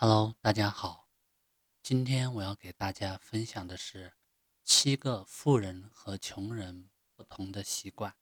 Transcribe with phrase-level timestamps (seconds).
[0.00, 1.08] Hello，大家好。
[1.82, 4.14] 今天我要给大家分享的是
[4.62, 8.16] 七个富人和穷人不同的习惯。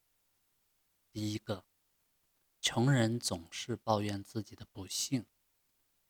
[1.13, 1.67] 第一个，
[2.63, 5.27] 穷人总是抱怨自己的不幸，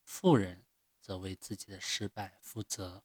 [0.05, 0.65] 富人
[1.01, 3.03] 则为自己的失败负责。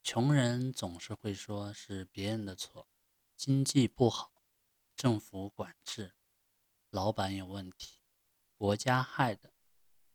[0.00, 2.88] 穷人总是会说是别人的错，
[3.34, 4.44] 经济不好，
[4.94, 6.14] 政府管制，
[6.90, 8.00] 老板有问题，
[8.56, 9.52] 国家害的。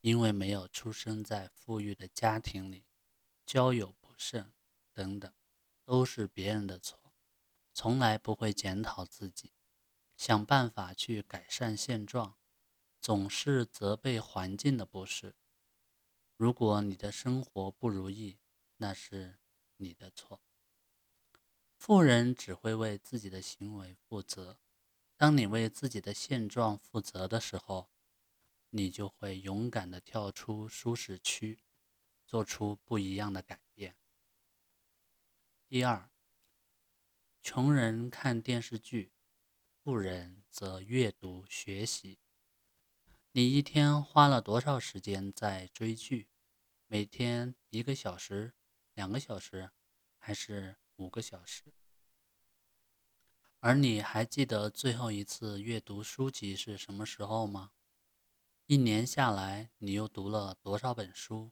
[0.03, 2.83] 因为没有出生在富裕的家庭里，
[3.45, 4.51] 交友不慎
[4.91, 5.33] 等等，
[5.85, 7.13] 都是别人的错，
[7.71, 9.53] 从来不会检讨自己，
[10.17, 12.35] 想办法去改善现状，
[12.99, 15.37] 总是责备环境的不是。
[16.35, 18.39] 如果你的生活不如意，
[18.75, 19.39] 那是
[19.77, 20.41] 你的错。
[21.77, 24.59] 富人只会为自己的行为负责，
[25.15, 27.92] 当你为自己的现状负责的时候。
[28.75, 31.59] 你就会勇敢地跳出舒适区，
[32.25, 33.95] 做出不一样的改变。
[35.67, 36.09] 第二，
[37.43, 39.13] 穷人看电视剧，
[39.77, 42.17] 富人则阅读学习。
[43.33, 46.29] 你一天花了多少时间在追剧？
[46.87, 48.55] 每天一个小时、
[48.95, 49.69] 两个小时，
[50.17, 51.75] 还是五个小时？
[53.59, 57.71] 而你还记得最后一次阅读书籍是什么时候吗？
[58.65, 61.51] 一年下来，你又读了多少本书？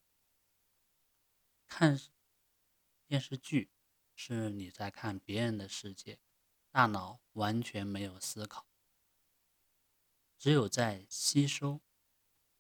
[1.68, 2.00] 看
[3.06, 3.70] 电视剧
[4.16, 6.22] 是你在看别人的世界，
[6.72, 8.66] 大脑完全没有思考，
[10.40, 11.82] 只有在吸收。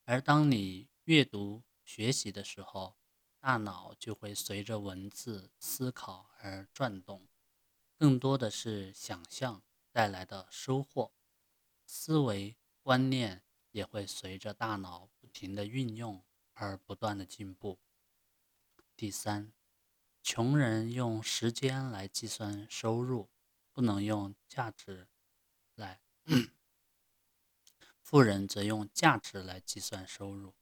[0.04, 2.98] 而当你阅读学习的时候，
[3.40, 7.30] 大脑就会随着文字思考而转动，
[7.96, 11.14] 更多的是想象带来的收获，
[11.86, 13.46] 思维观念。
[13.72, 17.80] 也会随着大脑不停的运用而不断的进步。
[18.96, 19.52] 第三，
[20.22, 23.30] 穷人用时间来计算收入，
[23.72, 25.08] 不能用价值
[25.76, 26.02] 来；
[28.00, 30.54] 富人则用价值来计算收入。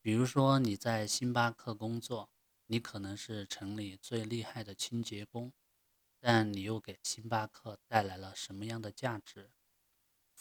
[0.00, 2.30] 比如说你在星巴克工作，
[2.66, 5.52] 你可能是城里最厉害的清洁工，
[6.20, 9.50] 但你又给星巴克带来了什么样的价值？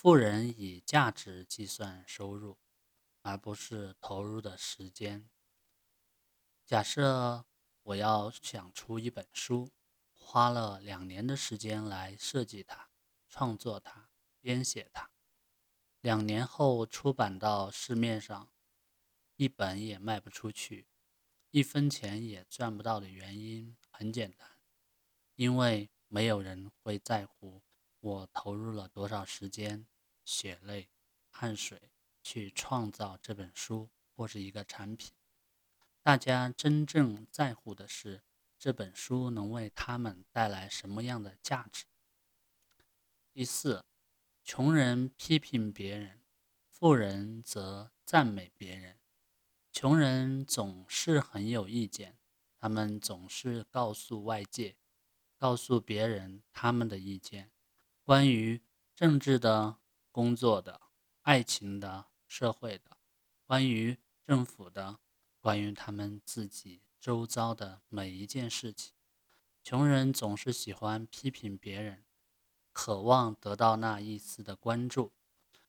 [0.05, 2.59] 富人以价值计算收入，
[3.23, 5.27] 而不是投入的时间。
[6.63, 7.43] 假设
[7.81, 9.71] 我要想出一本书，
[10.13, 12.91] 花了两年的时间来设计它、
[13.27, 15.09] 创作它、编写它，
[16.01, 18.51] 两年后出版到市面上，
[19.38, 20.88] 一本也卖不出去，
[21.49, 24.47] 一分钱也赚不到的原因很简单，
[25.33, 27.63] 因为没有人会在乎。
[28.01, 29.88] 我投入了多少时间、
[30.25, 30.90] 血泪、
[31.30, 31.91] 汗水
[32.22, 35.13] 去创造这本书或是一个产品？
[36.02, 38.24] 大家真正在乎的是
[38.59, 41.86] 这本书能为他们带来什么样的价值。
[43.31, 43.86] 第四，
[44.44, 46.22] 穷人批评别人，
[46.69, 48.97] 富人则赞美别人。
[49.72, 52.18] 穷人总是很有意见，
[52.59, 54.78] 他们总是告诉外界、
[55.38, 57.52] 告诉别人他们的意见。
[58.03, 58.62] 关于
[58.96, 59.78] 政治的、
[60.15, 60.79] 工作的、
[61.23, 62.95] 爱情的、社会的，
[63.43, 65.01] 关于政府的，
[65.41, 68.93] 关于他们自己周遭的每一件事情，
[69.61, 72.05] 穷人总是喜欢批评别人，
[72.71, 75.11] 渴望得到那一丝的关注；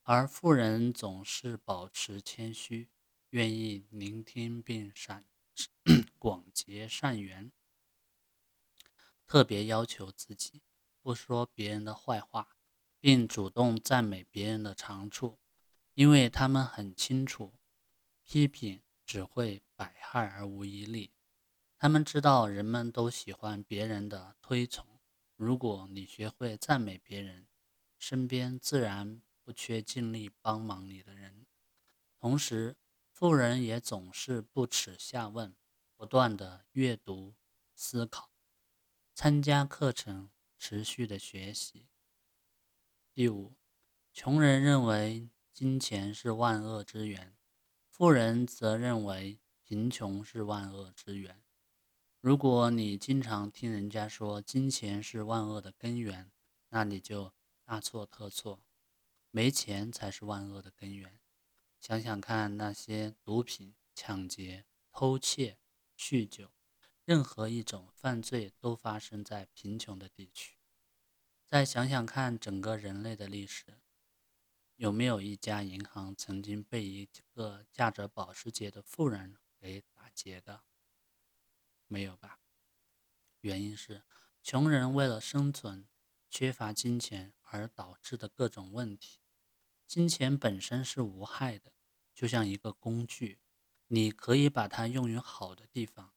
[0.04, 2.88] 而富人总是保持谦虚，
[3.30, 5.24] 愿意聆听并善
[6.20, 7.50] 广结善缘，
[9.26, 10.62] 特别要求自己。
[11.02, 12.55] 不说别人的坏话，
[13.06, 15.38] 并主动赞美别人的长处，
[15.94, 17.54] 因为他们很清楚，
[18.24, 21.12] 批评只会百害而无一利。
[21.78, 24.98] 他们知道人们都喜欢别人的推崇。
[25.36, 27.46] 如果你学会赞美别人，
[27.96, 31.46] 身边自然不缺尽力帮忙你的人。
[32.18, 32.76] 同时，
[33.12, 35.54] 富人也总是不耻下问，
[35.94, 37.36] 不断的阅读、
[37.72, 38.32] 思考、
[39.14, 40.28] 参加课程。
[40.58, 41.86] 持续的学习。
[43.16, 43.56] 第五，
[44.12, 47.34] 穷人认为金钱是万恶之源，
[47.88, 51.42] 富人则认为贫穷是万恶之源。
[52.20, 56.30] 如果你经常听人家说金钱是万恶的根源，
[56.68, 57.32] 那你就
[57.64, 58.60] 大错特错，
[59.30, 61.18] 没钱才是万恶的根源。
[61.80, 65.56] 想想看，那些毒品、抢劫、偷窃、
[65.96, 66.50] 酗酒。
[67.06, 70.58] 任何一种犯罪都发生在贫穷的地区。
[71.48, 73.78] 再想想看，整个人类的历史，
[74.74, 80.64] 有没有一家银行曾经被一个驾着保时捷的富人给打劫的？
[81.86, 82.40] 没有吧？
[83.42, 84.02] 原因是
[84.42, 85.86] 穷人为了生存，
[86.28, 89.20] 缺乏金钱而导致的各种问题。
[89.86, 91.72] 金钱本身是无害的，
[92.12, 93.38] 就像一个工具，
[93.86, 96.12] 你可以把它用于好的地方，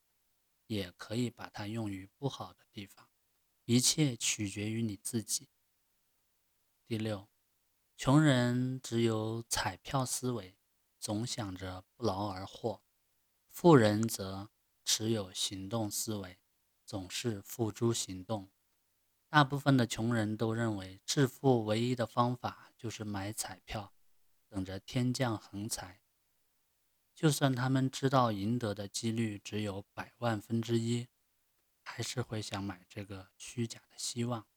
[0.66, 3.12] 也可以把它用于不好的地方，
[3.70, 5.48] 一切取决于你自己。
[6.88, 7.30] 第六，
[7.96, 10.58] 穷人只有彩票思维，
[11.00, 12.82] 总想着不劳而获；
[13.48, 14.50] 富人则
[14.84, 16.40] 持有行动思维，
[16.84, 18.50] 总是付诸行动。
[19.28, 23.94] 大部分的穷人都认为，致富唯一的方法就是买彩票，
[24.48, 26.02] 等着天降横财。
[27.14, 31.08] 就算他们知道赢得的几率只有百万分之一，
[32.00, 34.48] 还是会想买这个虚假的希望。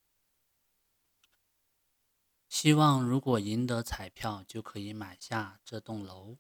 [2.49, 6.39] 希望如果赢得彩票，就可以买下这栋楼，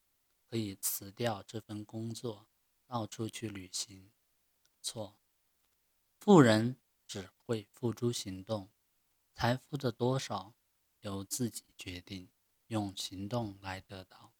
[0.48, 2.46] 可以辞掉这份工作，
[2.86, 4.12] 到处去旅行。
[4.80, 5.18] 错，
[6.20, 6.76] 富人
[7.08, 8.70] 只会付诸行动，
[9.34, 10.54] 财富的多少
[11.00, 12.30] 由自己决定，
[12.68, 14.32] 用行动来得到。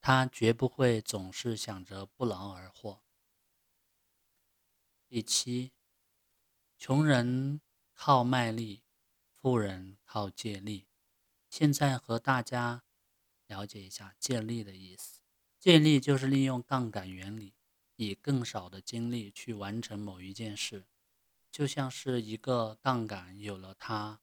[0.00, 3.02] 他绝不会总是想着不劳而获。
[5.08, 5.72] 第七，
[6.78, 7.60] 穷人
[7.94, 8.82] 靠卖力，
[9.32, 10.86] 富人靠借力。
[11.48, 12.82] 现在和大家
[13.46, 15.20] 了解一下借力的意思。
[15.58, 17.54] 借力就是利用杠杆原理，
[17.96, 20.86] 以更少的精力去完成某一件事。
[21.50, 24.20] 就像是一个杠杆，有了它，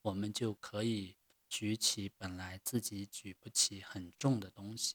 [0.00, 1.16] 我们就可以
[1.46, 4.94] 举起本来自己举不起很重的东西。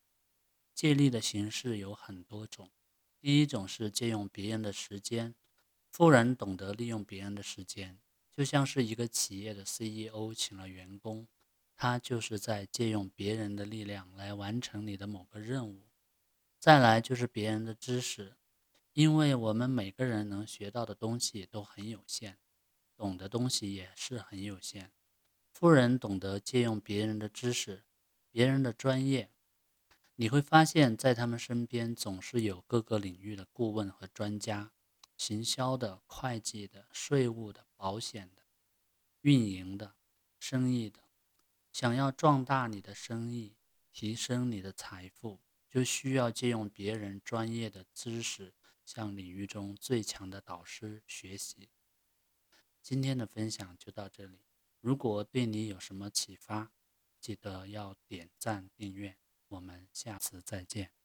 [0.73, 2.71] 借力的形式有很多种。
[3.19, 5.35] 第一种是借用别人的时间，
[5.93, 7.99] 富人懂得利用别人的时间，
[8.31, 11.27] 就像是一个企业的 CEO 请了员工。
[11.75, 15.83] 他就是在借用别人的力量来完成你的某个任务。
[16.57, 18.37] 再来就是别人的知识，
[18.93, 22.39] 因为我们每个人能学到的东西都很有限，
[22.97, 24.91] 懂的东西也是很有限。
[25.51, 27.83] 富人懂得借用别人的知识、
[28.31, 29.29] 别人的专业，
[30.15, 34.71] 你会发现在他们身边总是有各个领域的顾问和专家，
[35.25, 38.41] 行销的、会计的、税务的、保险的、
[39.21, 39.95] 运营的、
[40.37, 40.99] 生意的。
[41.71, 43.55] 想要壮大你的生意，
[43.93, 45.39] 提升你的财富，
[45.69, 48.53] 就需要借用别人专业的知识，
[48.83, 51.69] 向领域中最强的导师学习。
[52.81, 54.41] 今天的分享就到这里，
[54.81, 56.73] 如果对你有什么启发，
[57.21, 59.17] 记得要点赞订阅。
[59.47, 61.02] 我们下次再见。